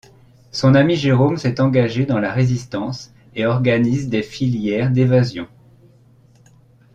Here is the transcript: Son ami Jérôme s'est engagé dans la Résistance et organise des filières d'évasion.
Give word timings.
Son 0.51 0.73
ami 0.73 0.95
Jérôme 0.95 1.37
s'est 1.37 1.61
engagé 1.61 2.07
dans 2.07 2.17
la 2.17 2.31
Résistance 2.33 3.13
et 3.35 3.45
organise 3.45 4.09
des 4.09 4.23
filières 4.23 4.89
d'évasion. 4.89 5.47